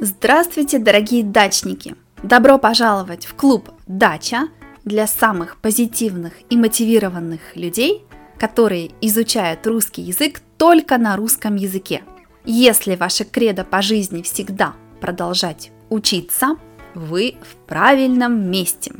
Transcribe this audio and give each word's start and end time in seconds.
Здравствуйте, 0.00 0.80
дорогие 0.80 1.22
дачники! 1.22 1.94
Добро 2.22 2.58
пожаловать 2.58 3.26
в 3.26 3.34
клуб 3.34 3.70
«Дача» 3.86 4.48
для 4.84 5.06
самых 5.06 5.56
позитивных 5.58 6.32
и 6.50 6.56
мотивированных 6.56 7.54
людей, 7.54 8.04
которые 8.36 8.90
изучают 9.00 9.64
русский 9.66 10.02
язык 10.02 10.40
только 10.58 10.98
на 10.98 11.16
русском 11.16 11.54
языке. 11.54 12.02
Если 12.44 12.96
ваше 12.96 13.24
кредо 13.24 13.64
по 13.64 13.82
жизни 13.82 14.22
всегда 14.22 14.74
продолжать 15.00 15.70
учиться, 15.90 16.56
вы 16.94 17.36
в 17.42 17.54
правильном 17.68 18.50
месте. 18.50 18.92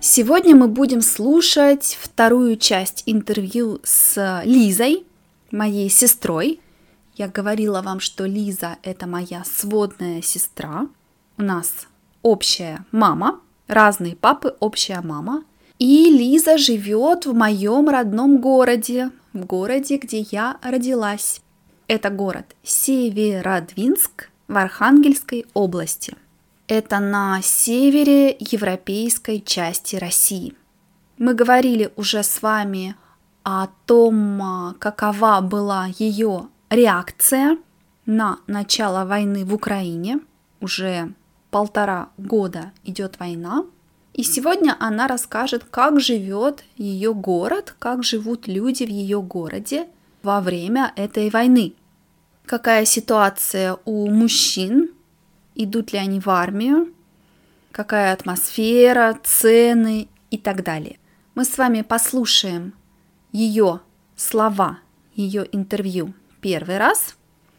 Сегодня 0.00 0.54
мы 0.54 0.68
будем 0.68 1.00
слушать 1.00 1.96
вторую 2.00 2.56
часть 2.56 3.04
интервью 3.06 3.80
с 3.84 4.42
Лизой, 4.44 5.06
моей 5.50 5.88
сестрой. 5.88 6.60
Я 7.16 7.28
говорила 7.28 7.80
вам, 7.80 7.98
что 7.98 8.26
Лиза 8.26 8.76
это 8.82 9.06
моя 9.06 9.42
сводная 9.44 10.20
сестра. 10.20 10.86
У 11.38 11.42
нас 11.42 11.86
общая 12.20 12.84
мама, 12.92 13.40
разные 13.68 14.14
папы, 14.14 14.54
общая 14.60 15.00
мама. 15.00 15.42
И 15.78 16.10
Лиза 16.10 16.58
живет 16.58 17.24
в 17.24 17.32
моем 17.32 17.88
родном 17.88 18.38
городе, 18.38 19.10
в 19.32 19.46
городе, 19.46 19.96
где 19.96 20.26
я 20.30 20.58
родилась. 20.62 21.40
Это 21.88 22.10
город 22.10 22.54
Северодвинск 22.62 24.28
в 24.46 24.56
Архангельской 24.58 25.46
области. 25.54 26.14
Это 26.68 26.98
на 26.98 27.40
севере 27.42 28.36
европейской 28.38 29.40
части 29.40 29.96
России. 29.96 30.54
Мы 31.16 31.32
говорили 31.32 31.90
уже 31.96 32.22
с 32.22 32.42
вами 32.42 32.94
о 33.42 33.68
том, 33.86 34.74
какова 34.78 35.40
была 35.40 35.86
ее 35.98 36.48
реакция 36.70 37.58
на 38.06 38.38
начало 38.46 39.04
войны 39.04 39.44
в 39.44 39.54
Украине. 39.54 40.20
Уже 40.60 41.12
полтора 41.50 42.10
года 42.16 42.72
идет 42.84 43.18
война. 43.18 43.64
И 44.14 44.22
сегодня 44.22 44.76
она 44.80 45.08
расскажет, 45.08 45.64
как 45.64 46.00
живет 46.00 46.64
ее 46.76 47.12
город, 47.12 47.74
как 47.78 48.02
живут 48.02 48.46
люди 48.46 48.84
в 48.84 48.88
ее 48.88 49.20
городе 49.20 49.88
во 50.22 50.40
время 50.40 50.92
этой 50.96 51.28
войны. 51.30 51.74
Какая 52.46 52.84
ситуация 52.84 53.76
у 53.84 54.08
мужчин, 54.10 54.90
идут 55.54 55.92
ли 55.92 55.98
они 55.98 56.20
в 56.20 56.30
армию, 56.30 56.94
какая 57.72 58.12
атмосфера, 58.12 59.18
цены 59.22 60.08
и 60.30 60.38
так 60.38 60.62
далее. 60.62 60.98
Мы 61.34 61.44
с 61.44 61.58
вами 61.58 61.82
послушаем 61.82 62.72
ее 63.32 63.80
слова, 64.16 64.78
ее 65.14 65.46
интервью 65.52 66.14
первый 66.46 66.78
раз, 66.78 67.16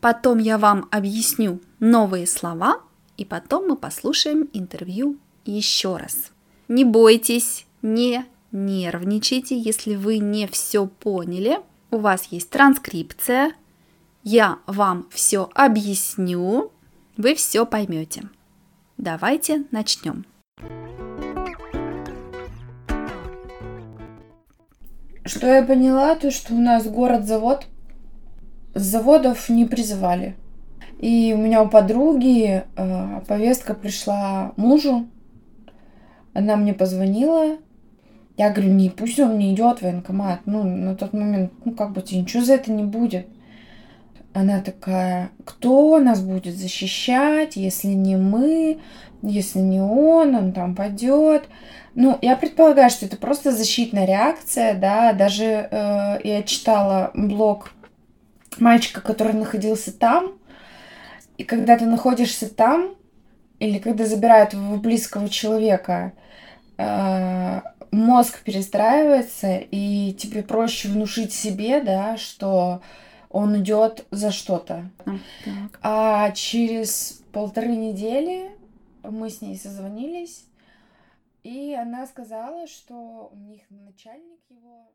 потом 0.00 0.38
я 0.38 0.56
вам 0.56 0.86
объясню 0.92 1.60
новые 1.80 2.28
слова, 2.28 2.80
и 3.16 3.24
потом 3.24 3.66
мы 3.66 3.76
послушаем 3.76 4.48
интервью 4.52 5.16
еще 5.44 5.96
раз. 5.96 6.30
Не 6.68 6.84
бойтесь, 6.84 7.66
не 7.82 8.24
нервничайте, 8.52 9.58
если 9.58 9.96
вы 9.96 10.18
не 10.18 10.46
все 10.46 10.86
поняли. 10.86 11.58
У 11.90 11.98
вас 11.98 12.26
есть 12.26 12.50
транскрипция. 12.50 13.52
Я 14.22 14.60
вам 14.68 15.08
все 15.10 15.50
объясню, 15.56 16.70
вы 17.16 17.34
все 17.34 17.66
поймете. 17.66 18.28
Давайте 18.96 19.64
начнем. 19.72 20.24
Что 25.24 25.48
я 25.48 25.64
поняла, 25.64 26.14
то 26.14 26.30
что 26.30 26.54
у 26.54 26.60
нас 26.60 26.86
город-завод 26.86 27.66
с 28.74 28.82
заводов 28.82 29.48
не 29.48 29.64
призывали. 29.64 30.36
И 30.98 31.32
у 31.36 31.40
меня 31.40 31.62
у 31.62 31.68
подруги 31.68 32.64
э, 32.76 33.20
повестка 33.26 33.74
пришла 33.74 34.52
мужу. 34.56 35.06
Она 36.34 36.56
мне 36.56 36.74
позвонила. 36.74 37.56
Я 38.36 38.50
говорю, 38.50 38.72
не, 38.72 38.90
пусть 38.90 39.18
он 39.18 39.38
не 39.38 39.54
идет 39.54 39.78
в 39.78 39.82
военкомат. 39.82 40.40
Ну, 40.46 40.62
на 40.64 40.94
тот 40.94 41.12
момент, 41.12 41.52
ну, 41.64 41.72
как 41.72 41.92
бы 41.92 42.02
тебе 42.02 42.20
ничего 42.20 42.44
за 42.44 42.54
это 42.54 42.72
не 42.72 42.84
будет. 42.84 43.26
Она 44.34 44.60
такая, 44.60 45.30
кто 45.44 45.98
нас 45.98 46.20
будет 46.20 46.56
защищать, 46.56 47.56
если 47.56 47.88
не 47.88 48.16
мы, 48.16 48.78
если 49.22 49.58
не 49.58 49.80
он, 49.80 50.34
он 50.34 50.52
там 50.52 50.74
пойдет. 50.74 51.48
Ну, 51.94 52.18
я 52.22 52.36
предполагаю, 52.36 52.90
что 52.90 53.06
это 53.06 53.16
просто 53.16 53.50
защитная 53.50 54.04
реакция, 54.04 54.74
да, 54.74 55.12
даже 55.12 55.44
э, 55.44 56.18
я 56.22 56.42
читала 56.44 57.10
блог 57.14 57.72
мальчика, 58.60 59.00
который 59.00 59.32
находился 59.32 59.92
там. 59.92 60.38
И 61.36 61.44
когда 61.44 61.78
ты 61.78 61.86
находишься 61.86 62.52
там, 62.52 62.94
или 63.58 63.78
когда 63.78 64.06
забирают 64.06 64.54
близкого 64.54 65.28
человека, 65.28 66.12
э, 66.76 67.60
мозг 67.90 68.42
перестраивается, 68.42 69.58
и 69.58 70.12
тебе 70.14 70.42
проще 70.42 70.88
внушить 70.88 71.32
себе, 71.32 71.80
да, 71.80 72.16
что 72.16 72.82
он 73.30 73.60
идет 73.60 74.06
за 74.10 74.30
что-то. 74.30 74.90
Так. 75.04 75.78
А 75.82 76.30
через 76.32 77.22
полторы 77.32 77.76
недели 77.76 78.50
мы 79.02 79.30
с 79.30 79.40
ней 79.40 79.56
созвонились, 79.56 80.44
и 81.42 81.74
она 81.74 82.06
сказала, 82.06 82.66
что 82.66 83.30
у 83.32 83.36
них 83.36 83.62
начальник 83.70 84.40
его 84.50 84.90